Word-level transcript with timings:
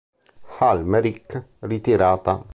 Al-Merrikh 0.69 1.45
ritirata. 1.59 2.43